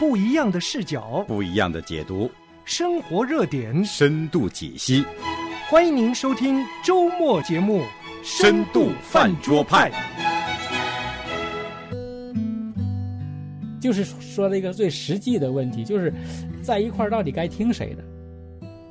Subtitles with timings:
[0.00, 2.30] 不一样的视角，不一样的解读，
[2.64, 5.04] 生活热点，深度解析。
[5.68, 7.82] 欢迎您收听周末节目
[8.22, 9.92] 《深度饭桌派》。
[13.78, 16.10] 就是说了一个最实际的问题，就是
[16.62, 18.02] 在一块儿到底该听谁的？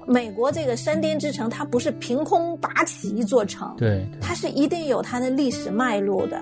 [0.05, 6.39] 美国这个山巅之城，它不是凭空拔起一座城，对，它是一定有它的历史脉络的。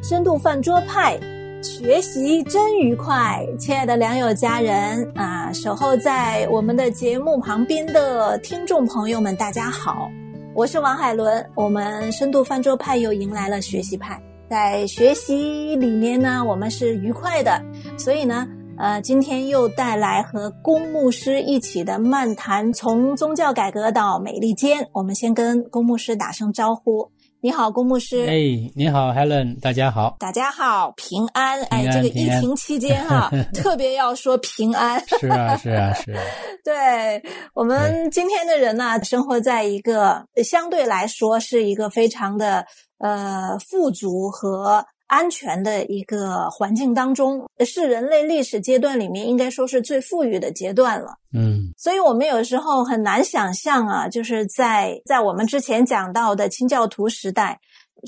[0.00, 1.18] 深度饭桌派，
[1.62, 10.10] 学习真愉快，亲爱的良友家人啊，守候在我们的节目旁边的听众朋友们，大家好，
[10.56, 14.20] 我是王海伦，我们深度饭桌派又迎来了学习派。
[14.50, 17.62] 在学习里面呢，我们是愉快的，
[17.96, 18.44] 所以呢，
[18.76, 24.88] 呃，今天又带来和公牧师一起的漫谈，从宗教改革到美利坚。
[24.92, 27.08] 我们先跟公牧师打声招呼，
[27.44, 28.24] 你好，公牧师。
[28.24, 31.60] 哎，你好，Helen，大家好，大家好，平安。
[31.64, 35.04] 哎，平安这个疫情期间哈、 特别要说平安。
[35.18, 36.22] 是啊，是啊，是啊，
[36.64, 37.20] 对
[37.52, 42.64] 我们今天的人呢，生活在一个相对来说是一个非常的
[42.98, 51.18] 呃富足和安全的一个环境当中，是人类历史阶段里面应该说是最富裕的阶段了。
[51.34, 57.60] 嗯所以我们有时候很难想象啊，就是在在我们之前讲到的清教徒时代，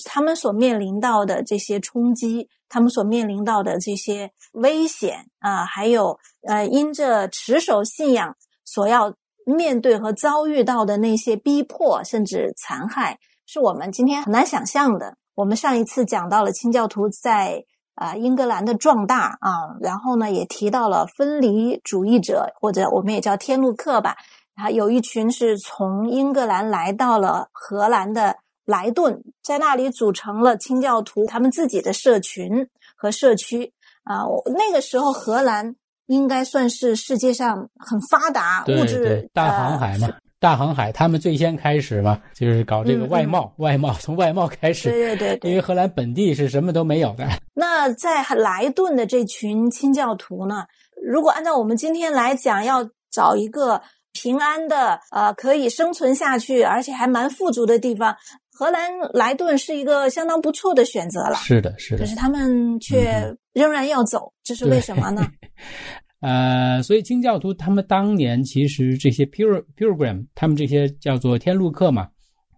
[0.07, 15.19] 他们所面临到的这些冲击，他们所面临到的这些危险啊，还有呃，因着持守信仰所要面对和遭遇到的那些逼迫甚至残害，是我们今天很难想象的。
[15.35, 17.65] 我们上一次讲到了清教徒在
[17.97, 24.17] 啊、英格兰的壮大啊，然后呢也提到了分离主义者，或者我们也叫天路客吧。
[24.57, 34.27] 啊，有一群是从英格兰来到了荷兰的莱顿，在那里组成了清教徒他们自己的社群和社区啊。
[34.27, 35.77] 我那个时候荷兰
[36.07, 40.09] 应该算是世界上很发达物质，大航海嘛，
[40.45, 50.67] 大航海，他们最先开始嘛，就是搞这个嗯外贸，外贸 从外贸开始，对对对因为荷兰本地是什么都没有的，那在莱顿的这群清教徒呢，
[51.03, 53.81] 如果按照我们今天来讲，要找一个
[54.13, 58.15] 平安的、呃可以生存下去，而且还蛮富足的地方，
[58.53, 61.37] 荷兰莱顿是一个相当不错的选择了。
[61.37, 62.01] 是的，是的。
[62.01, 65.27] 可是，他们却仍然要走，这是为什么呢？
[66.25, 72.09] 呃，所以清教徒他们当年其实这些 pil pilgrim，他们这些叫做天路客嘛，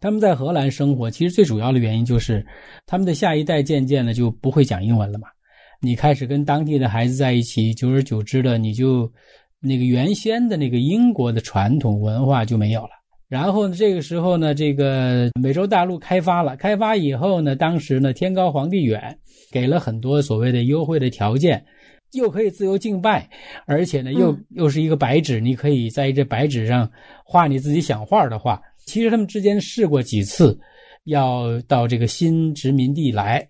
[0.00, 2.47] 他们在荷兰生活，其实最主要的原因就是
[2.87, 5.26] 他们的下一代渐渐的就不会讲英文了嘛。
[5.81, 9.12] 你开始跟当地的孩子在一起，久而久之的，你就
[9.59, 12.91] 那个原先的那个英国的传统文化就没有了。
[13.28, 19.19] 然后呢，这个时候呢，这个美洲大陆开发了，开发以后呢，当时呢天高皇帝远，
[19.50, 21.65] 给了很多所谓的优惠的条件，
[22.16, 23.28] 又可以自由敬拜，
[23.66, 26.91] 而且呢，又、嗯又是一个白纸，你可以在这白纸上
[27.25, 28.60] 画你自己想画的画。
[28.84, 30.59] 其实他们之间试过几次，
[31.05, 33.47] 要到这个新殖民地来，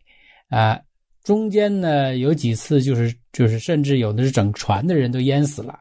[0.49, 0.78] 啊、
[1.25, 5.78] 中间呢有几次就是就是甚至有的是整船的人都淹死了，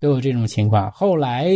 [0.00, 0.90] 都有这种情况。
[0.90, 1.50] 后来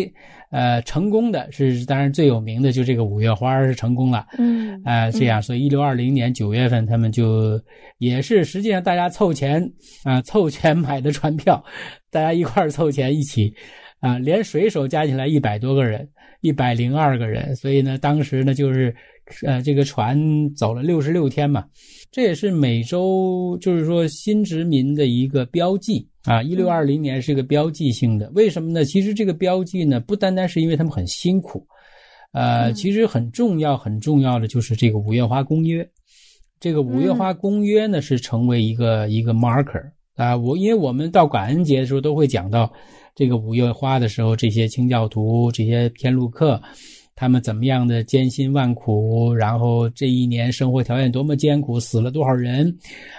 [0.51, 4.27] 呃成功的是，当然最有名的就这个五月花是成功了。
[4.39, 7.61] 嗯啊、这样，所以一六二零年九月份，他们就
[7.99, 9.63] 也是实际上大家凑钱
[10.05, 11.63] 啊、凑钱买的船票，
[12.11, 13.53] 大家一块儿凑钱一起
[14.01, 16.09] 啊、连水手加起来一百多个人，
[16.41, 18.95] 一百零二个人，所以呢，当时呢就是
[19.45, 20.19] 呃这个船
[20.55, 21.65] 走了六十六天嘛，
[22.11, 28.85] 这也是美洲就是说新殖民的一个标记啊，一六二零年是一个标记性的，为什么呢？
[28.85, 31.67] 其实这个标记呢，不单单是因为他们很辛苦。
[32.33, 35.89] 呃，嗯其实很重要、很重要的就是这个五月花公约。
[36.61, 39.83] 这个五月花公约呢，是成为一个一个 marker
[40.17, 40.37] 啊。
[40.37, 42.71] 我因为我们到感恩节的时候都会讲到
[43.15, 46.61] 这个五月花的时候，这些清教徒、这些天路客，
[47.15, 52.77] 他们怎么样的艰辛万苦，然后这一年生活条件多么艰苦，死了多少人，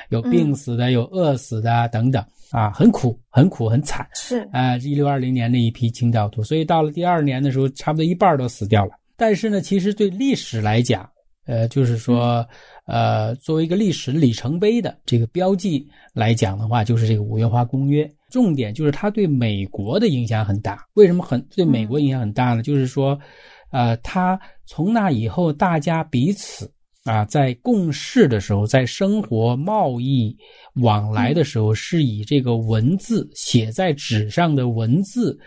[0.10, 4.08] 有病死的，有饿死的等等啊，很苦，很苦，很惨。
[4.14, 8.92] 是啊，一六二零年那一批清教徒，所以到了第二年的时候，差不多一半都死掉了。
[9.16, 11.10] 但是呢，其实对历史来讲，
[11.46, 12.48] 呃，就是说，
[12.86, 18.10] 呃，作为一个历史里程碑的这个标记来讲的话，就是这个五月花公约。
[18.32, 20.86] 重点就是它对美国的影响很大。
[20.94, 22.62] 为什么很对美国影响很大呢？
[22.62, 23.20] 就是说，
[23.72, 26.72] 呃，它从那以后，大家彼此
[27.06, 30.36] 啊，在共事的时候，在生活、贸易
[30.76, 35.40] 往来的时候，是以这个文字写在纸上的文字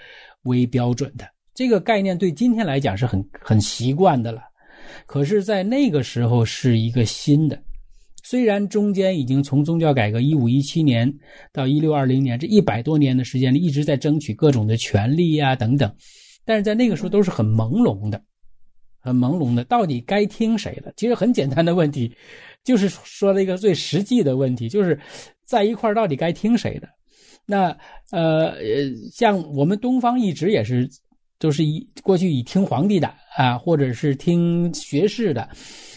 [0.45, 1.27] 为标准的。
[1.55, 4.41] 这个概念对今天来讲是很很习惯的了，
[5.07, 7.63] 可是，在那个时候是一个新的，
[8.25, 11.13] 虽然中间已经从宗教改革一五一七年
[11.53, 15.95] 到一六二零年这一百多年的时间里，一直在争取各种的权利呀、等等，
[16.47, 18.21] 但是在那个时候都是很朦胧的，
[19.03, 20.95] 很朦胧的，到底该听谁的？
[20.97, 22.11] 其实很简单的问题，
[22.65, 24.99] 就是说了一个最实际的问题，就是
[25.45, 26.89] 在一块儿到底该听谁的？
[27.45, 27.77] 那
[28.13, 30.89] 呃呃，像我们东方一直也是。
[31.39, 35.49] 都是以过去以听皇帝的啊，或者是听学士的，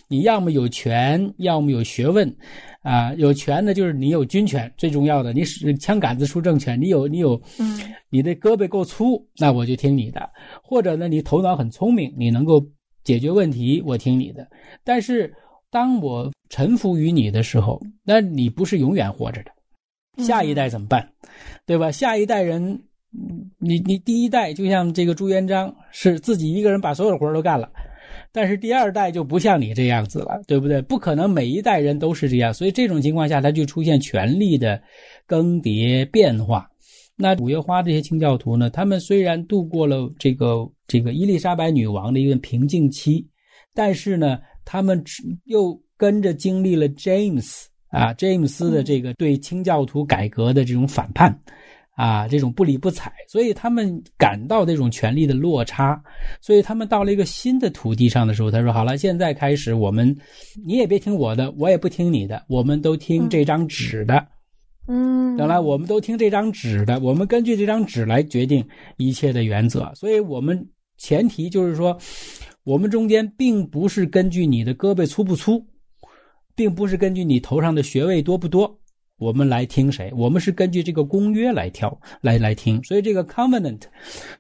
[0.08, 2.36] 你要么有权，要么有学问，
[2.82, 7.80] 啊，有权呢就是你有军权，最重要的，你使枪杆子出政权，你有你有，嗯，
[8.10, 10.28] 你的胳膊够粗，那我就听你的，
[10.64, 12.60] 或者呢你头脑很聪明，你能够
[13.06, 14.46] 解决问题，我听你的。
[14.84, 15.34] 但是
[15.72, 21.10] 当我臣服于你的时候，那你不是永远活着的，下一代怎么办？
[21.66, 21.90] 对吧？
[21.90, 22.82] 下一代人。
[23.60, 27.72] 你你第一代就像这个朱元璋是自己一个人把所有的活都干了，
[28.34, 30.82] 但是第二代就不像你这样子了，对不对？
[30.82, 34.82] 不可能每一代人都是这样，所以这种情况下，他就出现权力的
[35.26, 36.70] 更迭变化。
[37.16, 38.70] 那五月花这些清教徒呢？
[38.70, 43.28] 他们虽然度过了这个这个伊丽莎白女王的一个平静期，
[43.74, 45.04] 但是呢，他们
[45.46, 51.40] 又跟着经历了 James 啊，詹姆斯的这个对清教徒改革的这种反叛。
[51.98, 55.98] 啊，这种不理不睬，所以他们感到这种权力的落差，
[56.42, 60.14] 所以他们到了一个新的土地上的时候，他说：“好了，现在开始，我们
[60.68, 64.28] 你也别听我的，我也不听你的，我们都听这张纸的。”
[64.90, 68.68] 嗯，等来我们都听这张纸的，我们根据这张纸来决定
[68.98, 69.90] 一切的原则。
[69.96, 71.98] 所以，我们前提就是说，
[72.64, 75.66] 我们中间并不是根据你的胳膊粗不粗，
[76.56, 78.80] 并不是根据你头上的穴位多不多。
[79.18, 80.12] 我们来听谁？
[80.14, 82.84] 我们是根据这个公约来挑，来来听。
[82.84, 83.80] 所以这个 covenant，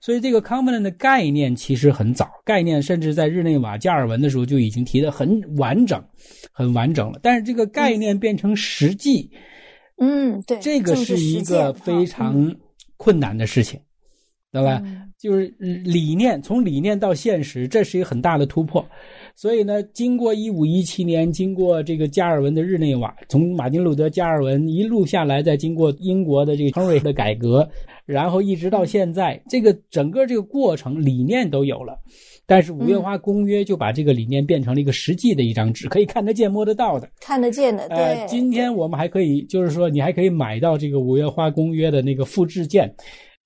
[0.02, 6.04] 所以这个 covenant 的概念其实很早，概念甚至在日内瓦加尔文的时候就已经提的很完整，
[6.52, 7.18] 很完整了。
[7.24, 9.32] 但是这个概念变成实际，
[9.98, 12.54] 嗯，对，这个是一个非常
[12.98, 13.80] 困难的事情，
[14.52, 14.84] 对吧？
[15.18, 18.86] 就是理念从理念到现实，这是一个很大的突破。
[19.34, 27.68] 所以呢，经过一五一七年，经过这个加尔文的日内瓦，从马丁路德、加尔文一路下来，再经过英国的这个亨瑞的改革，
[28.06, 31.98] 然后一直到现在，这个整个这个过程理念都有了，
[32.46, 37.90] 但是五月花公约就把这个理念变成了一个实际的一张纸，可以看得见、摸得到的，看得见的。
[37.90, 42.94] 对，今天我们还可以，就是说你还可以买到这个五月花公约的那个复制件。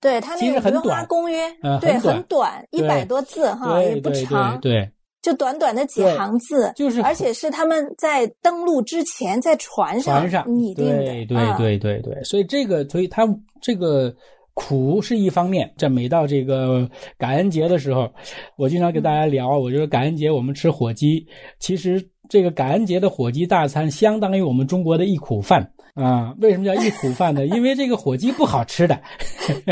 [0.00, 1.48] 对，他那个五月花公约，
[1.80, 4.60] 对，很短，一百多字哈，也不长。
[4.60, 4.90] 对。
[5.22, 13.28] 就短短的几行字，就是，而且是他们在登陆之前在船上船上拟定的，对对对对对，所以这个，所以他
[13.60, 14.10] 这个
[14.54, 16.88] 苦是一方面，在每到这个
[17.18, 18.10] 感恩节的时候，
[18.56, 21.26] 我经常跟大家聊，我说感恩节我们吃火鸡，
[21.58, 25.70] 其实这个感恩节的火鸡大餐相当于我们中国的一苦饭。
[26.00, 27.44] 啊，为什么叫一苦饭呢？
[27.54, 28.98] 因为这个火鸡不好吃的，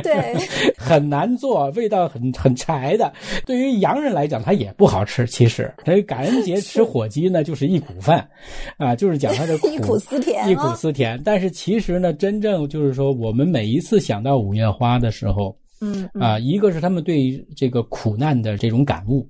[0.02, 0.36] 对，
[0.76, 3.10] 很难做，味道很很柴的。
[3.46, 5.26] 对于洋人来讲，它也不好吃。
[5.26, 8.28] 其实，所以感恩节吃火鸡呢，就是一苦饭，
[8.76, 11.18] 啊，就是讲它的苦，一苦思甜，一苦思甜。
[11.24, 19.26] 但是其实呢，真正就是说，我们每一次想到五月花的时候，嗯啊，一个是他们对这个苦难的这种感悟，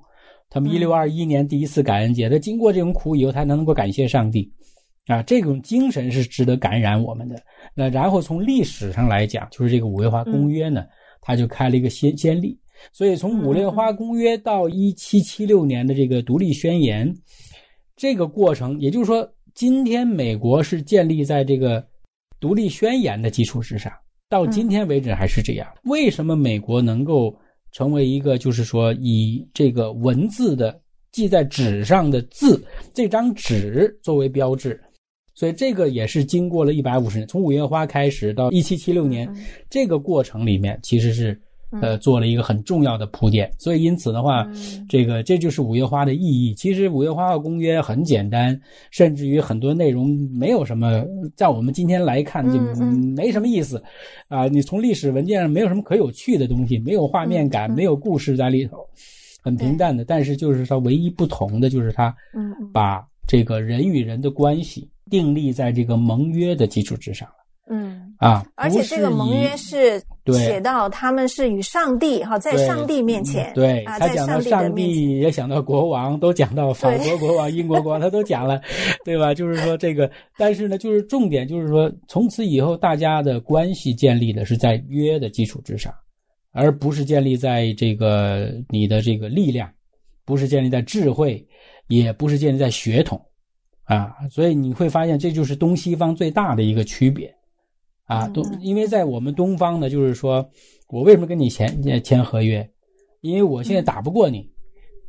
[0.51, 4.51] 他们一六二一年第一次感恩节，他经过这种苦以后，他能够感谢上帝。
[5.08, 7.43] 啊，这种精神是值得感染我们的。
[7.75, 10.84] 那然后从历史上来讲，就是这个五月花公约呢，
[11.22, 12.56] 它就开了一个先先例。
[12.93, 17.12] 所以从五月花公约到一七七六年的这个独立宣言，
[17.96, 21.84] 这个过程，也就是说，今天美国是建立在这个
[22.38, 23.91] 独立宣言的基础之上，
[24.29, 25.67] 到今天为止还是这样。
[25.84, 27.34] 为什么美国能够
[27.72, 32.62] 成为一个，就是说以这个文字的记在纸上的字，
[32.94, 34.81] 这张纸作为标志？
[35.39, 39.33] 所以这个也是经过了一百五十年，从五月花开始到一七七六年，
[39.71, 41.41] 这个过程里面其实是
[41.81, 43.49] 呃做了一个很重要的铺垫。
[43.57, 44.45] 所以因此的话，
[44.89, 46.53] 这个这就是五月花的意义。
[46.55, 51.05] 其实五月花的公约很简单，甚至于很多内容没有什么，
[51.37, 52.59] 在我们今天来看就
[53.15, 53.81] 没什么意思
[54.27, 54.49] 啊。
[54.49, 58.79] 你从历史文件上没有什么可有趣的东西，没有画面感，没有故事在里头，
[59.41, 60.05] 很平淡的。
[60.05, 62.13] 但是就是它，唯一不同的就是它
[62.73, 64.91] 把这个人与人的关系。
[65.10, 67.34] 订立在这个盟约的基础之上了。
[67.70, 78.58] 嗯啊，而且这个盟约是写到他们是与上帝哈，在上帝面前，对他讲到上帝也想到国王，都讲到法国国王、英国国王，他都讲了，
[79.05, 79.34] 对吧？
[79.34, 85.93] 就是说这个，但是呢，就是重点就是说，从此以后大家的关系建立的是在约的基础之上，
[86.53, 89.70] 而不是建立在这个你的这个力量，
[90.24, 91.46] 不是建立在智慧，
[91.88, 93.20] 也不是建立在血统。
[93.89, 97.35] 啊，所以你会发现这就是东西方最大的一个区别
[98.05, 98.29] 啊。
[98.29, 100.47] 东，因为在我们东方呢，就是说
[100.89, 102.69] 我为什么跟你签签合约？
[103.23, 104.47] 因为我现在打不过你，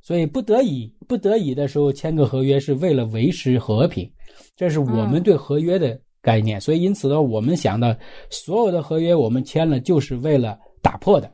[0.01, 4.09] 所以不得已不得已的时候签个合约是为了维持和平，
[4.55, 6.59] 这是我们对合约的概念。
[6.59, 11.29] 所以因此呢，我们想的所有的合约我们签了就是为了打破的。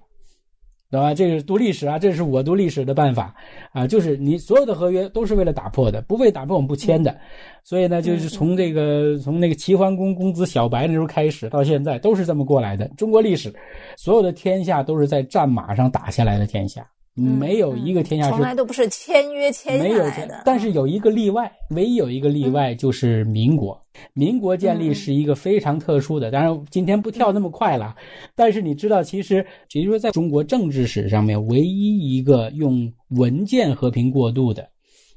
[0.91, 1.13] 对吧？
[1.13, 3.35] 这是读历史啊，这是我读历史的办法
[3.71, 7.17] 啊，就是你所有的合约都是为了打破的，不被打破我们不签的。
[7.63, 12.87] 所以呢，就是从这个从那个齐桓公公子小白那时候开始，到现在都是这么过来的。
[12.97, 13.53] 中国历史
[13.97, 16.87] 所有的天下都是在战马上打下来的天下。
[17.15, 23.81] 没有一个天下是从来都不是签约签下来的，但是有一个例外，唯一有一个例外就是民国。
[24.13, 27.95] 民国建立是一个非常特殊的，当然今天不跳那么快了。
[28.35, 29.35] 但是你知道，其实
[29.71, 34.67] 也就是说，在中国政治史上面，唯一一个用文件和平过渡的，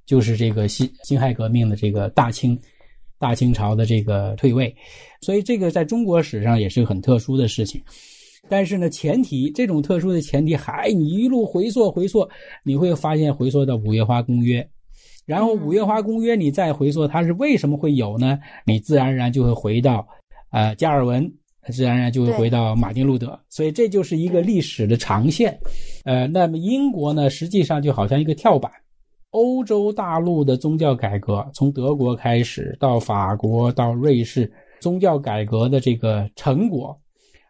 [0.06, 2.56] 就是这个辛辛亥革命的这个大清
[3.18, 4.72] 大清朝的这个退位。
[5.20, 7.82] 所以这个在中国史上也是很特殊的事情。
[8.48, 12.28] 但是呢，前提这种特殊的前提还你一路回溯回溯，
[12.64, 14.60] 你会发现回溯到《五月花公约》，
[15.26, 18.38] 然后《五月花公约》你再回溯它是为什么会有呢？
[18.64, 20.06] 你自然而然就会回到，
[20.50, 21.30] 呃，加尔文，
[21.70, 25.58] 自然而然就会回到马丁路德，所以这就是一个历史的长线。
[26.04, 28.72] 呃，那么英国呢，实际上就好像一个跳板，
[29.30, 34.50] 欧洲大陆的宗教改革从德国开始到法国到瑞士，
[34.80, 36.98] 宗教改革的这个成果。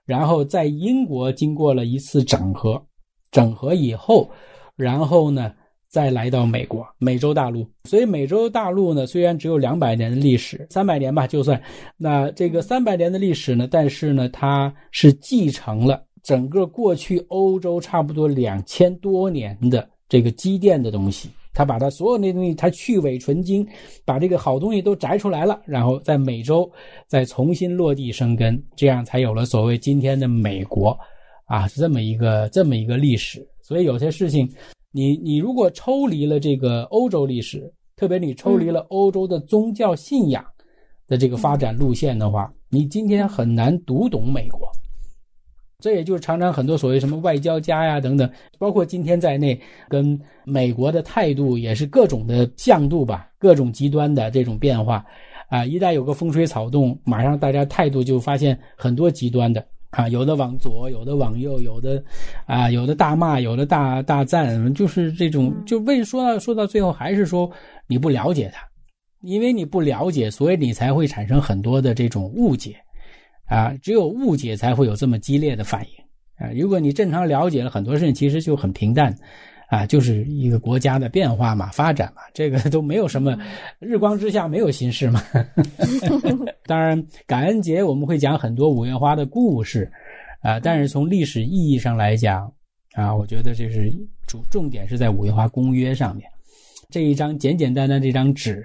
[0.09, 2.83] 然后在英国经过了一次整合，
[3.31, 4.31] 整合以后，
[4.75, 5.53] 然后呢，
[5.87, 7.69] 再来到美国、美洲大陆。
[7.85, 11.62] 所以美洲大陆呢，虽然只有两百年的历史，三百年吧，就算
[11.99, 21.29] 那这个三百年的历史呢，但是呢，它是继承了整个过去欧洲差不多两千多年的这个积淀的东西。
[21.59, 23.67] 他把他所有那东西，他去伪存精，
[24.05, 26.71] 把这个好东西都摘出来了，然后在美洲
[27.09, 30.97] 再重新落地生根，这样才有了所谓今天的美国，
[31.47, 33.45] 啊，是这么一个这么一个历史。
[33.61, 34.49] 所以有些事情，
[34.93, 40.45] 你你如果抽离了这个欧洲历史，特别你抽离了欧洲的宗教信仰
[41.09, 44.71] 的这个发展路线的话，你今天很难读懂美国。
[45.81, 49.57] 这也就是常常很多所谓什么外交家呀等等，包括今天在内，
[49.89, 55.07] 跟美国的态度也是各种的向度吧，各种极端的这种变化，
[55.49, 62.03] 啊，一旦有个风吹草动，马上大家态度就发现很多极端的啊，有的往左，有的往右，有的
[62.47, 67.49] 啊，有的大骂，有的大大赞，就是这种，就为说到说到最后，还是说
[67.87, 68.67] 你不了解他，
[69.21, 72.75] 因为你不了解，所以你才会产生很多的这种误解。
[73.49, 76.52] 啊，只有误解才会有这么激烈的反应啊！
[76.55, 79.17] 如果你正常了解了很多事情，其实就很平淡，
[79.71, 83.35] 啊，就是一个国家的变化嘛、发展嘛，这个都没有什么，
[83.81, 85.23] 日光之下没有新事嘛。
[86.67, 89.90] 当然，感恩节我们会讲很多五月花的故事，
[90.43, 92.52] 啊，但是从历史意义上来讲，
[92.93, 93.90] 啊，我觉得这是
[94.26, 96.28] 主重点是在五月花公约上面，
[96.90, 98.62] 这一张简简单单这张纸。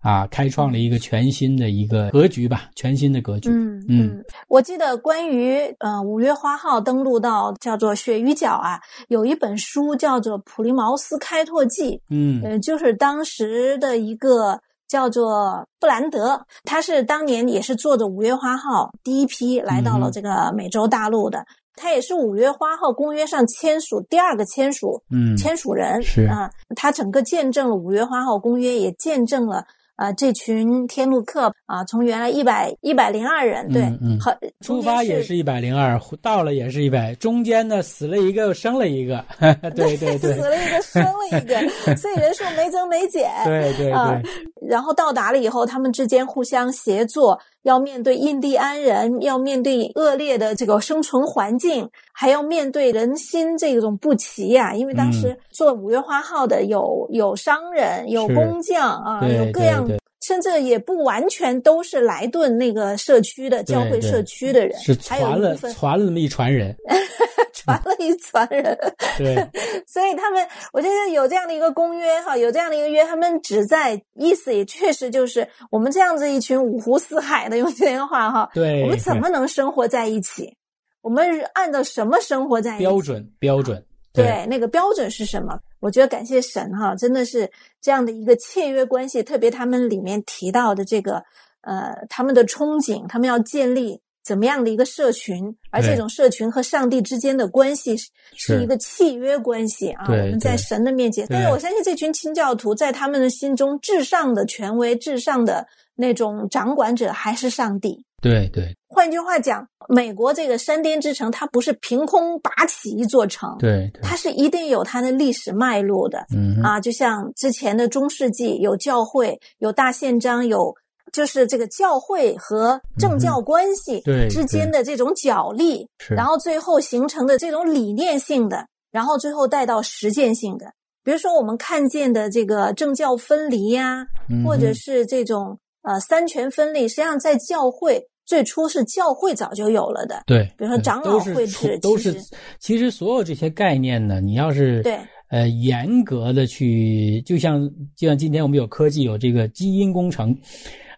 [0.00, 3.50] 啊，开创了一个全新的一个格局吧，全新的格局。
[3.50, 11.96] 嗯嗯，我记得关于呃五月花号登陆到叫做鳕鱼角啊，有一本书叫做《普利茅斯开拓记》。
[12.08, 21.44] 嗯，呃，就是当时的一个叫做布兰德，他是当年也是坐着五月花号第一批来到了这个美洲大陆的，
[21.76, 29.66] 他也是五月花号公约上签署第二个签署嗯签署人是啊，他整个见证了五月花号公约，也见证了。
[30.00, 33.82] 啊，这群天路客啊，从原来一百一百零二人，对，
[34.18, 39.22] 好，出发也是一百零二，到了也是一百，中间呢死了一个，又生了一个，
[39.76, 44.22] 对对对，死了一个，生了一个， 所以人数没增没减，对对对。
[44.66, 54.74] 然后到达了以后，他们之间互相协作，要面对印第安人，要面对恶劣的这个生存环境，还要面对人心这种不齐呀。
[54.74, 59.86] 因为当时做五月花号的有有商人，有工匠啊，有各样。
[60.22, 66.76] 甚至也不完全都是莱顿那个社区的教会社区的人，是传了传了那么一传人，
[67.64, 68.78] 传了一传人。
[69.18, 69.36] 对，
[69.86, 80.56] 所以他们，我觉得有这样的一个公约哈，有这样的一个约，他们旨在意思也确实就是我们这样子一群五湖四海的，用这些话哈，对，我们怎么能生活在一起？
[81.02, 82.84] 我们按照什么生活在一起？
[82.84, 83.84] 标准标准。
[84.12, 85.56] 对，那个标准是什么？
[85.78, 87.48] 我觉得感谢神哈，真的是
[87.80, 89.22] 这样的一个契约关系。
[89.22, 91.22] 特别他们里面提到的这个，
[91.60, 97.96] 呃，他们的憧憬，他们要建立怎么样的一个社群，而这种社群和上帝之间的关系
[98.36, 100.04] 是一个契约关系啊。
[100.06, 108.04] 我们在神的面前，但是我相信这群清教徒在他们的心中，至上的权威、至上的那种掌管者还是上帝。
[108.22, 108.76] 对对。
[108.86, 116.24] 换句话讲，美国这个山巅之城，它不是凭空拔起一座城，对对，它是一定有它的历史脉络的。
[116.36, 120.74] 嗯啊，就像之前的中世纪有教会、有大宪章、有
[121.12, 130.66] 就是这个教会和政教关系之间的这种角力，是，然后最后形成的这种理念性的，然后最后带到实践性的。
[131.02, 140.22] 比如说我们看见的这个政教分离呀、嗯或者是这种呃三权分立，实际上在教会最初是教会早就有了的。
[140.26, 144.98] 对，比如说长老会制出都是其实，其实所有这些概念呢，你要是对
[145.30, 150.36] 呃严格的去，就像就像今天我们有科技有这个基因工程。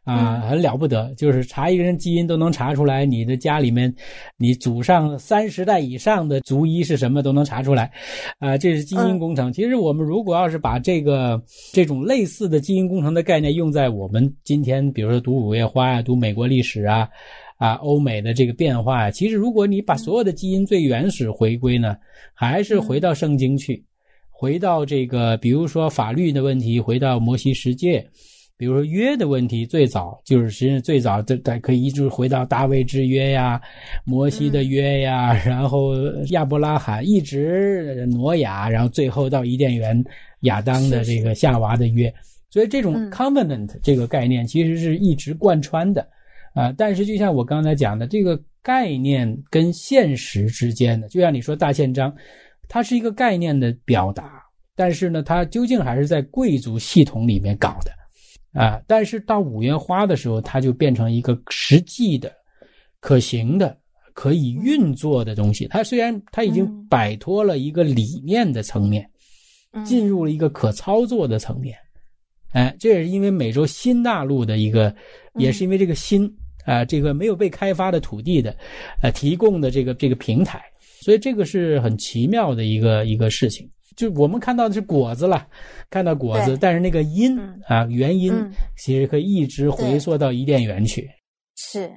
[0.04, 3.94] 啊，嗯很了不得，就是查一个人基因都能查出来，你的家里面，
[4.36, 7.90] 你祖上三十代以上的族医是什么都能查出来，
[8.40, 9.52] 啊，这是基因嗯工程。
[9.52, 11.40] 其实我们如果要是把这个
[11.72, 17.08] 这种类似的基因工程的概念用在我们今天，比如说读五月花呀、读美国历史啊，
[17.58, 21.96] 啊，欧美的这个变化呀，其实如果你把所有的基因最原始回归呢，
[22.34, 23.84] 还是回到圣经去，
[24.30, 28.04] 回到这个，比如说法律的问题，回到摩西十诫。
[28.62, 33.60] 比如说约的问题，最早就是实际上最早这这可以一直回到大卫之约呀、
[34.04, 35.96] 摩西的约呀，然后
[36.28, 40.00] 亚伯拉罕一直挪亚，然后最后到伊甸园
[40.42, 42.14] 亚当的这个夏娃的约。
[42.50, 46.06] 所以这种嗯 covenant 这个概念其实是一直贯穿的
[46.54, 52.14] 啊、但是就像我刚才讲的，这个概念跟现实之间的，就像你说大宪章，
[52.68, 54.40] 它是一个概念的表达，
[54.76, 57.90] 但是呢，它究竟还是在贵族系统里面搞的。
[58.52, 62.32] 啊，但是到五月花的时候，它就变成一个实际的、
[63.00, 63.76] 可行的、
[64.12, 65.66] 可以运作的东西。
[65.68, 69.08] 它虽然它已经嗯摆脱了一个理念的层面，
[69.72, 71.76] 嗯进入了一个可操作的层面。
[72.52, 74.94] 哎，这也是因为美洲新大陆的一个，
[75.36, 76.30] 也是因为这个新
[76.64, 78.54] 啊、这个没有被开发的土地的，
[79.02, 80.62] 呃，提供的这个这个平台，
[81.00, 83.68] 所以这个是很奇妙的一个一个事情。
[83.96, 85.46] 就我们看到的是果子了，
[85.90, 87.60] 看到果子，但是那个因嗯。
[87.66, 88.52] 啊，原因嗯。
[88.76, 91.08] 其实可以一直回溯到伊甸园去。
[91.56, 91.90] 是，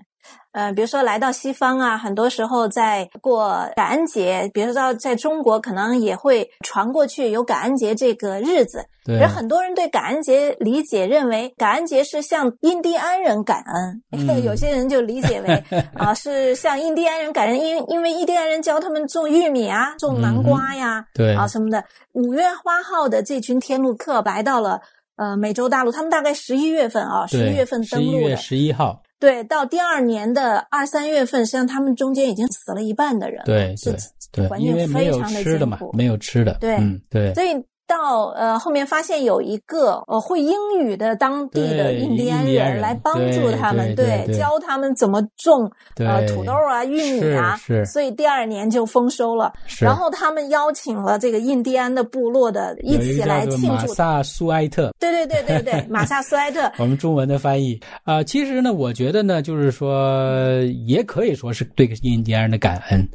[0.52, 21.84] 呃，比如说来到西方啊，很多时候在过感恩节，比如说在中国可能也会传过去有感恩节这个日子，对而很多人对感恩节理解认为感恩节是向印第安人感恩， 嗯有些人就理解为 啊、是向印第安人感恩，因为因为印第安人教他们种玉米啊，种南瓜呀，对啊什么的。
[22.14, 24.80] 五月花号的这群天路客来到了
[25.18, 28.38] 呃美洲大陆，他们大概十一月份啊，十，一月份十一月登陆的。
[28.38, 34.00] 十一号，对，到第二年的二三月份，实际上他们中间已经死了一半的人了，对是对
[34.32, 37.56] 对，环境非常的吃的嘛艰苦，没有吃的，对嗯，对，所以
[37.88, 49.54] 到呃后面发现有一个呃会英语的当地的印第安人人来帮助他们，对教他们怎么种呃土豆啊、玉米啊，所以第二年就丰收了。
[49.66, 49.86] 是。
[49.86, 53.68] 然后他们邀请了这个印第安的部落的一起来庆祝。
[53.68, 63.08] 马萨苏埃特，对对对对对，马萨苏埃特， 我们中文的翻译啊、其实呢，我觉得呢，就是说，也可以说是对印第安人的感恩，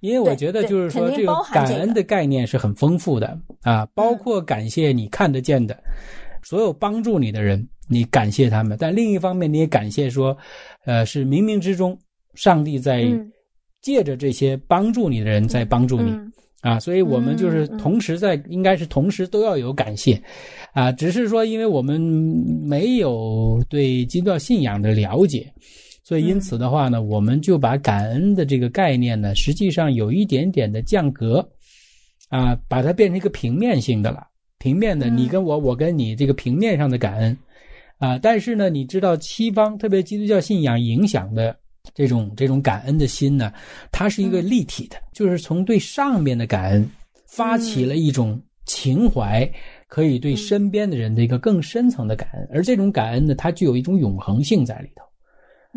[0.00, 5.74] 因为我觉得就是说，这个感恩的概念是很丰富的啊，包括感谢你看得见的
[6.42, 10.36] 所有帮助你的人，你感谢他们，但另一方面，你也感谢说，
[10.84, 11.98] 呃，是冥冥之中，
[12.34, 13.32] 上帝在嗯。
[13.80, 16.10] 借着这些帮助你的人在帮助你。
[16.10, 16.32] 嗯。
[16.60, 20.20] 啊，所以我们就是同时在，应该是同时都要有感谢，
[20.72, 25.46] 啊，只是说因为我们没有对基督教信仰的了解，
[26.02, 31.48] 所以因此的话呢，我们就把感恩的这个概念呢，实际上有一点点的降格，
[32.28, 34.26] 啊，把它变成一个平面性的了，
[34.58, 35.16] 平面的，嗯。
[35.16, 37.36] 你跟我，我跟你这个平面上的感恩，
[37.98, 41.56] 啊，但是呢，你知道西方特别基督教信仰影响的
[41.94, 43.52] 这种这种感恩的心呢，
[43.90, 46.90] 它是一个立体的，就是从对上面的感恩
[47.26, 49.50] 发起了一种情怀，
[49.86, 55.07] 可以对身边的人的一个更深层的感恩，而这种感恩呢，它具有一种永恒性在里头。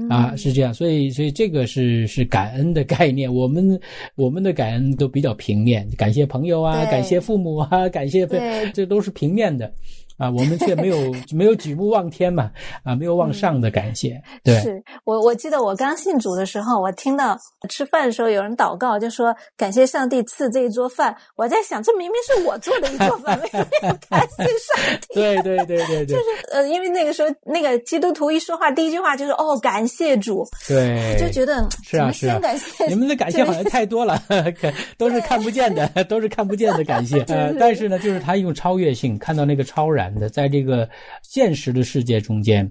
[0.09, 0.37] 啊，嗯。
[0.37, 3.33] 是这样，所以所以这个是是感恩的概念。
[3.33, 3.79] 我们
[4.15, 8.71] 我们的感恩都比较平面，感谢朋友啊，感谢父母啊，感谢对。
[8.73, 9.71] 这都是平面的
[10.21, 10.97] 啊，我们却没有
[11.33, 12.51] 没有举目望天嘛，
[12.83, 14.21] 啊，没有望上的感谢。
[14.43, 17.35] 对，是我我记得我刚信主的时候，我听到
[17.69, 21.15] 吃饭的时候有人祷告，就说感谢上帝赐这一桌饭。
[21.35, 25.15] 我在想，这明明是我做的一桌饭，为什么要感谢上帝？
[25.15, 30.47] 对对对对对，就是呃，因为那个时候那个基督徒一说话，第一句话就是哦，感谢主。
[30.67, 34.21] 对，就觉得是啊是啊，感谢你们的感谢好像太多了，
[34.99, 37.21] 都是看不见的，都是看不见的感谢。
[37.23, 40.10] 呃，但是呢，就是他用超越性看到那个超然。
[40.15, 40.89] 的，在这个
[41.23, 42.69] 现实的世界中间，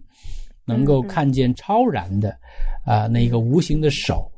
[0.65, 2.37] 能够看见超然的
[2.85, 4.31] 啊，那一个无形的手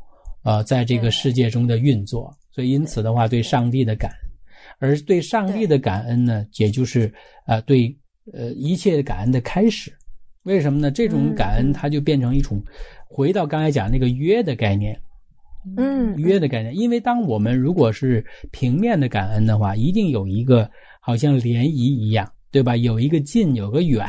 [0.43, 2.35] 啊，在这个世界中的运作。
[2.51, 4.31] 所以，因此的话，对上帝的感恩，
[4.79, 7.13] 而对上帝的感恩呢，也就是
[7.47, 7.97] 啊，对
[8.33, 9.91] 呃一切感恩的开始。
[10.43, 10.91] 为什么呢？
[10.91, 12.63] 这种感恩，它就变成一种
[13.09, 15.01] 回到刚才讲那个约的概念，
[15.77, 16.77] 嗯，约的概念。
[16.77, 20.69] 因为当我们如果是平面的感恩的话，一定有一个
[21.01, 22.31] 好像涟漪一样。
[22.53, 22.77] 对吧？
[22.77, 24.07] 有一个近，有个远，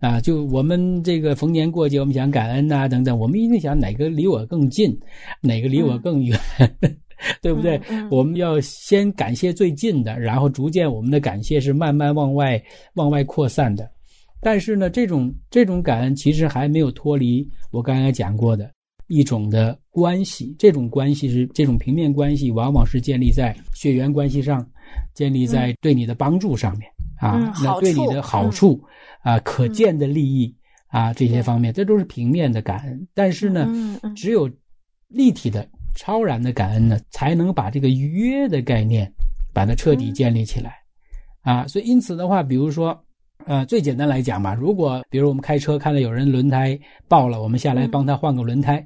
[0.00, 4.98] 啊，就我们这个逢年过节，我们想感恩呐，等等，我们一定想哪个离我更近，
[5.42, 6.36] 哪个离我更远，
[7.42, 7.78] 对不对？
[8.10, 12.60] 我们要先感谢最近的，然后逐渐我们的感谢是慢慢往外
[12.94, 13.88] 往外扩散的。
[14.40, 18.68] 但是呢，这种这种感恩其实还没有脱离我刚才讲过的
[19.06, 24.66] 一种的关系，这种关系是这种平面关系，往往是建立在血缘关系上，
[25.14, 26.88] 建立在对你的帮助上面。
[27.22, 28.82] 啊，那对你的好处
[29.22, 30.52] 啊，可见的利益
[30.88, 33.08] 啊，这些方面，这都是平面的感恩。
[33.14, 33.72] 但是呢，
[34.16, 34.50] 只有
[35.06, 39.08] 立体的、超然的感恩呢，才能把这个约的概念
[39.54, 40.74] 把它彻底建立起来
[41.42, 41.64] 啊。
[41.68, 43.00] 所以，因此的话，比如说，
[43.46, 48.84] 呃，最简单来讲吧，如果比如我们开车看到有人轮胎爆了，我们下来帮他换个轮胎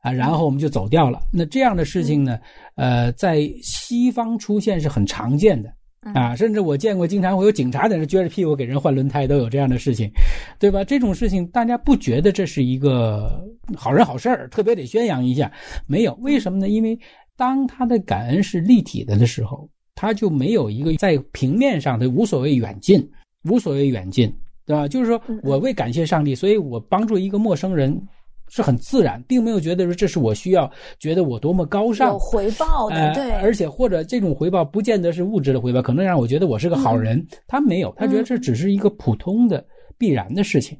[0.00, 1.22] 啊，然后我们就走掉了。
[1.32, 2.36] 那这样的事情呢，
[2.74, 5.72] 呃，在西方出现是很常见的。
[6.14, 10.10] 啊，甚至我见过，经常会有警察在那撅着屁股给人换轮胎，都有这样的事情，
[10.58, 10.84] 对吧？
[10.84, 15.50] 这种事情大家不觉得这是一个好人好事儿，特别得宣扬一下。
[15.86, 16.68] 没有，为什么呢？
[16.68, 16.98] 因为
[17.36, 23.06] 当他的感恩是立体的的时候，他就没有一个在平面上的无所谓远近，
[23.44, 24.32] 无所谓远近，
[24.64, 24.86] 对吧？
[24.86, 28.00] 就是说我为感谢上帝，所以我帮助一个陌生人。
[28.48, 33.32] 是很自然，并没有觉得说这是我需要，觉得我多么高尚，有回报的，对。
[33.32, 37.24] 而且或者这种回报不见得是物质的回报，可能让我觉得我是个好人。
[37.46, 39.64] 他没有，他觉得这只是一个普通的、
[39.98, 40.78] 必然的事情。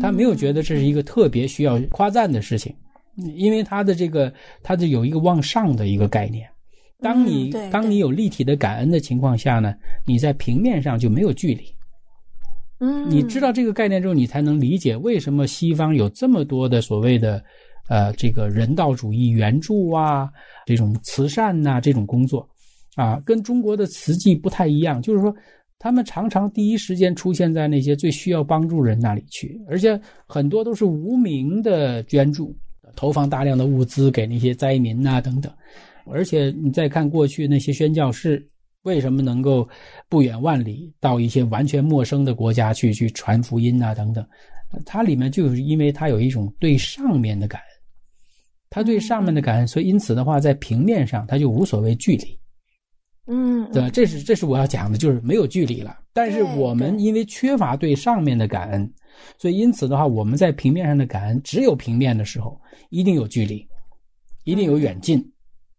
[0.00, 2.74] 他没有觉得这是一个特别需要夸赞的事情，
[3.36, 6.48] 因为他的这个，他的有一个往上的一个概念。
[7.00, 9.72] 当你当你有立体的感恩的情况下呢，
[10.04, 11.72] 你在平面上就没有距离。
[12.80, 17.42] 嗯，你知道这个概念之后，你才能理解为什么西方有这么多的所谓的，
[17.88, 20.30] 呃，这个人道主义援助啊，
[20.64, 22.48] 这种慈善呐，这种工作，
[22.94, 25.02] 啊，跟中国的慈济不太一样。
[25.02, 25.34] 就是说，
[25.76, 32.56] 他们常常第一时间出现在那些最需要帮助人那里去，而且很多都是无名的捐助，
[32.94, 35.52] 投放大量的物资给那些灾民呐等等。
[36.06, 38.48] 而且你再看过去那些宣教士。
[38.82, 39.68] 为什么能够
[40.08, 44.26] 不远万里到一些完全陌生的国家去去传福音啊等等？
[44.84, 47.68] 它里面就是因为它有一种对上面的感恩，
[48.70, 52.38] 他对上面的感恩，所以因此的话，在平面上他就无所谓距离，
[53.26, 53.88] 嗯，对吧？
[53.90, 55.98] 这是这是我要讲的，就是没有距离了。
[56.12, 58.92] 但是我们因为缺乏对上面的感恩，
[59.38, 62.60] 所以因此的话，我们在平面上的感恩只有平面的时候，
[62.90, 63.66] 一定有距离，
[64.44, 65.18] 一定有远近。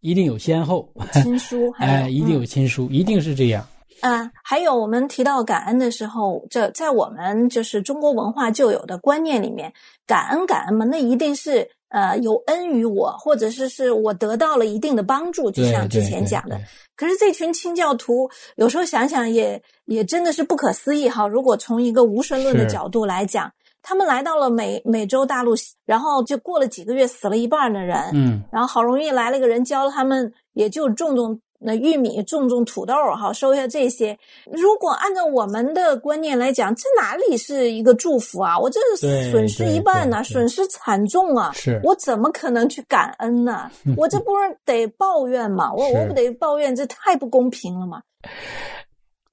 [0.02, 3.66] 一定有先后，亲疏， 哎，一定有亲疏，一定是这样。
[4.02, 9.74] 啊，还有我们提到感恩的时候，这在我们就是中国文化旧有的观念里面，
[10.08, 16.58] 感恩感恩嘛，那一定是呃有恩于我，或者是是我得到了一定的帮助，就像之前讲的。
[16.96, 21.28] 可是这群清教徒有时候想想也也真的是不可思议哈。
[21.28, 23.52] 如果从一个无神论的角度来讲。
[23.82, 27.98] 他们来到了美美洲大陆，然后就过了几个月，死了一半的人。
[28.14, 34.18] 嗯，然后好容易来了一个人教了他们，也就种种那玉米，种种土豆，哈，收下这些。
[34.52, 38.58] 如果按照我们的观念来讲，这哪里是一个祝福啊？
[38.58, 41.52] 我这损失一半呢，损失惨重啊！
[41.54, 43.70] 是我怎么可能去感恩呢？
[43.98, 45.74] 我这不是得抱怨吗？
[45.74, 48.02] 我我不得抱怨，这太不公平了吗？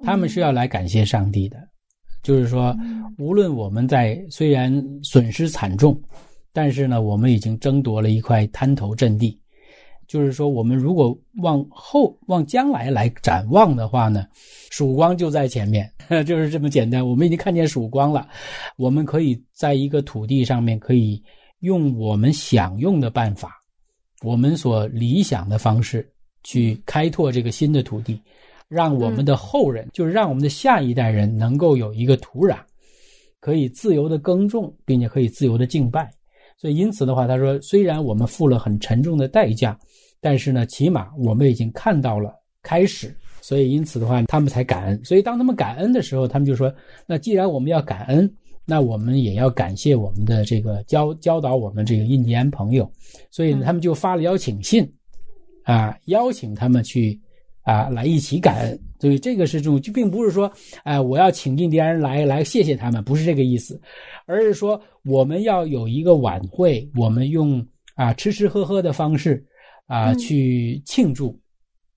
[0.05, 1.57] 他们是要来感谢上帝的。
[2.27, 2.77] 就是说，
[3.19, 5.97] 无论我们在虽然损失惨重，
[6.53, 9.41] 但是呢，我们已经争夺了一块滩头阵地。
[10.09, 14.27] 就是说，我们如果往后往将来来展望的话呢，
[14.73, 15.89] 曙光就在前面，
[16.27, 17.07] 就是这么简单。
[17.09, 18.27] 我们已经看见曙光了，
[18.77, 21.23] 我们可以在一个土地上面，可以
[21.61, 23.53] 用我们想用的办法，
[24.25, 26.05] 我们所理想的方式
[26.43, 28.21] 去开拓这个新的土地。
[28.69, 32.59] 让我们的后人，就是让我们的下一代人能够有一个土壤，
[33.41, 36.11] 可以自由的耕种，并且可以自由的敬拜。
[36.59, 39.79] 所以，因此的话，他说，虽然我们付了很沉重的代价，
[40.21, 43.15] 但是呢，起码我们已经看到了开始。
[43.43, 45.05] 所以，因此的话，他们才感恩。
[45.05, 46.75] 所以，当他们感恩的时候，他们就说
[47.07, 48.29] ：“那既然我们要感恩，
[48.65, 52.91] 那我们也要感谢我们的这个教教导我们这个印第安朋友。”
[53.31, 54.91] 所以，他们就发了邀请信，
[55.63, 57.21] 啊，邀请他们去
[57.67, 58.81] 啊来一起感恩。
[58.99, 60.51] 所以，这个是这种，就并不是说，
[60.85, 63.79] 哎，我要请印第安人来来谢谢他们，不是这个意思，
[64.25, 67.63] 而是说我们要有一个晚会，我们用
[67.95, 69.45] 啊吃吃喝喝的方式
[69.87, 71.39] 啊去庆祝。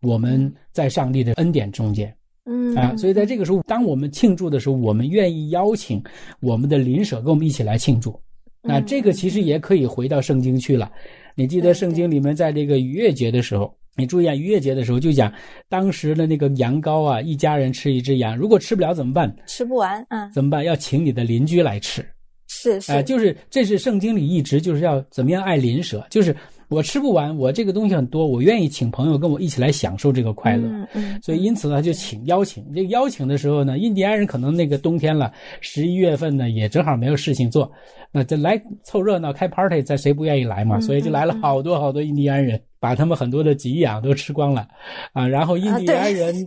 [0.01, 2.13] 我们在上帝的恩典中间，
[2.45, 6.01] 嗯啊，所以在这个时候，当我们庆祝的时候，我们愿意邀请
[6.41, 8.17] 我们的邻舍跟我们一起来庆祝。
[8.62, 10.91] 那这个其实也可以回到圣经去了。
[11.36, 15.31] 你记得圣经里面在这个逾越节的时候，你注意啊，逾越节的时候就讲
[15.67, 19.31] 当时的那个羊羔啊，一家人吃一只羊，如果吃不了怎么办？
[19.45, 20.63] 吃不完，嗯，怎么办？
[20.63, 22.03] 要请你的邻居来吃。
[22.47, 26.35] 是是，啊，就是这是圣经里一直就是要怎么样爱邻舍，就是。
[26.69, 30.67] 我吃不完，我这个东西很多，我愿意请朋友跟我一起来享受这个快乐。
[30.67, 31.19] 嗯嗯。
[31.19, 32.63] 所以因此呢，就请邀请。
[32.75, 37.71] 这个邀请的时候呢，印第安人可能那个冬天了，十一月份呢也正好没有事情做，
[38.12, 40.79] 那就来凑热闹开 party，在谁不愿意来嘛？
[40.79, 44.67] 所以就来了好多好多印第安人，把他们很多的给养都吃光了，
[45.13, 46.35] 啊，然后印第安人。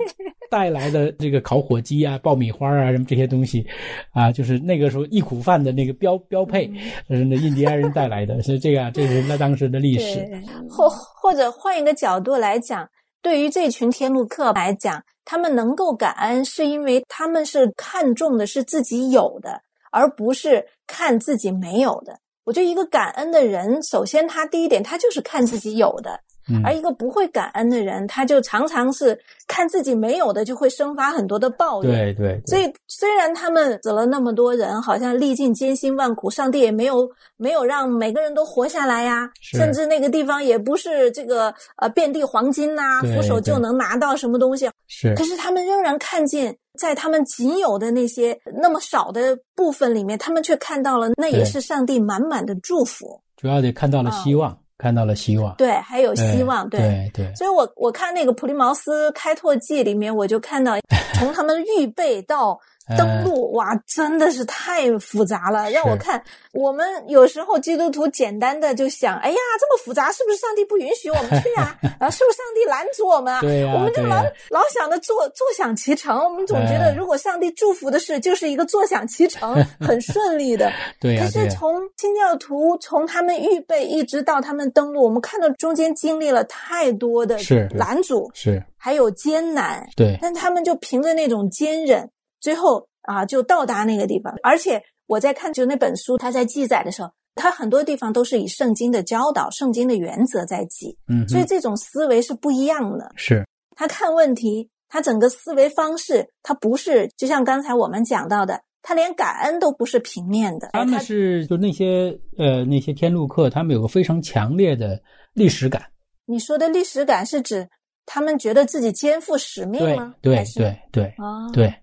[0.53, 3.67] 带来的这个烤火鸡啊、爆米花啊什么这些东西，
[4.13, 6.71] 啊，就是那个时候忆苦饭的那个标标配，
[7.09, 10.29] 是那印第安人带来的，所以这个这是那当时的历史。
[10.69, 12.87] 或或者换一个角度来讲，
[13.23, 22.19] 对于这群天路客来讲，他们能够感恩，是因为他们是看重的是自己有的，而不是看自己没有的。
[22.45, 26.21] 我觉得一个感恩的人，首先他第一点，他就是看自己有的。
[26.65, 32.13] 而一个不会感恩的人，他就常常是看自己没有的，就会生发很多的抱怨。
[32.13, 32.43] 对对。
[32.47, 39.31] 所以虽然他们死了那么多人，好像历尽艰辛万苦，上帝也没有没有让每个人都活下来呀。
[39.41, 44.69] 甚至那个地方也不是这个呃遍地黄金呐，俯首就能拿到什么东西。
[44.89, 45.15] 是。
[45.15, 53.23] 可是他们仍然看见，在他们仅有的那些那么少的部分里面，他们却看到了那也是上帝满满的祝福。
[53.37, 54.59] 主要得看到了希望。
[54.79, 57.33] 看到了希望，对，还有希望，对对。
[57.37, 60.73] 所以我我看那个普利茅斯开拓记里面，我就看到
[61.15, 62.59] 从他们预备到。
[62.97, 66.23] 登录哇，真的是太复杂了，让我看。
[66.53, 71.77] 我们有时候基督徒简单的就想，哎呀，这么复杂，是不是上帝不允许我们去啊？
[71.99, 73.41] 啊，是不是上帝拦阻我们啊？
[73.41, 76.19] 对我们就老老想着坐坐享其成。
[76.19, 80.71] 我们总觉得，如果上帝祝福的事，就是一个坐享其成， 很顺利的。
[81.01, 87.39] 对可是从清教徒从他们预备一直到他们登陆，我们看到中间经历了太多的
[87.71, 89.87] 拦阻，是还有艰难。
[89.97, 92.09] 对，但他们就凭着那种坚韧。
[92.43, 94.35] 最后啊，就到达那个地方。
[94.43, 100.99] 而且我在看就那本书，他在记载的时候，他很多地方都是以圣经的教导、圣经的原则在记。
[101.09, 103.11] 嗯，所以这种思维是不一样的。
[103.17, 110.69] 是他看问题，他整个思维方式，他不是就像刚才我们讲到的，他连感恩都不是平面的。
[110.73, 115.01] 他们是就那些呃那些天路客，他们有个非常强烈的
[115.33, 115.83] 历史感。
[116.27, 117.69] 你说的历史感是指
[118.05, 120.15] 他们觉得自己肩负使命吗？
[120.21, 121.15] 对对对
[121.53, 121.75] 对。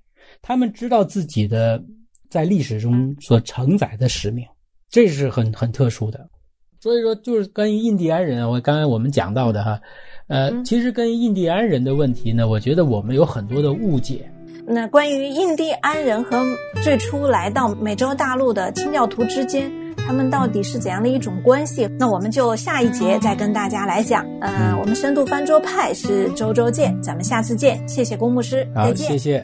[0.41, 1.81] 他们知道自己的
[2.29, 4.45] 在历史中所承载的使命，
[4.89, 6.29] 这是很很特殊的。
[6.81, 9.79] 所以说，就是关于印第安人，我刚才我们讲到的哈，
[10.27, 14.31] 呃，其实跟印第安人的问题呢，我觉得我们有很多的误解。
[14.65, 16.41] 那关于印第安人和
[16.83, 21.85] 最初来到美洲大陆的清教徒之间，他们到底是怎样的一种关系？
[21.99, 24.25] 那我们就下一节再跟大家来讲。
[24.39, 27.85] 呃，我们深度翻桌派是周周见，咱们下次见。
[27.89, 29.07] 谢谢龚牧师，再见。
[29.09, 29.43] 谢谢。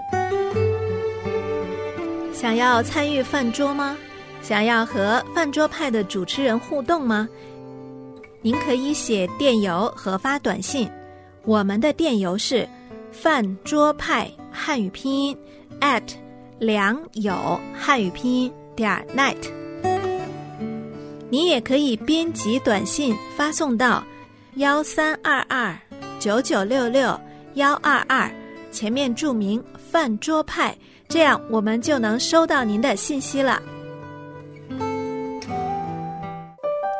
[2.35, 3.95] 想要参与饭桌吗？
[4.41, 7.29] 想要和饭桌派的主持人互动吗？
[8.41, 10.91] 您可以写电邮和发短信。
[11.45, 12.67] 我们的电邮是
[13.09, 15.37] 饭桌派汉语拼音
[15.79, 16.03] at
[16.59, 19.37] 良友汉语拼音点 net。
[21.29, 24.03] 你也可以编辑短信发送到
[24.55, 25.73] 幺三二二
[26.19, 27.17] 九九六六
[27.53, 28.29] 幺二二，
[28.73, 30.75] 前面注明饭桌派。
[31.07, 33.61] 这样，我们就能收到您的信息了。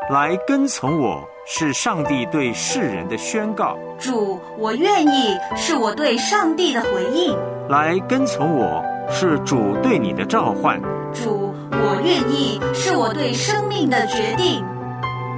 [0.09, 3.75] 来跟从我，是上帝对世人的宣告。
[3.99, 7.35] 主，我愿意，是我对上帝的回应。
[7.67, 10.79] 来跟从我，是主对你的召唤。
[11.11, 14.63] 主，我愿意，是我对生命的决定。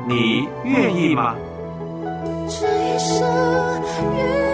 [0.05, 1.35] 你愿意吗？
[2.49, 4.46] 这一生。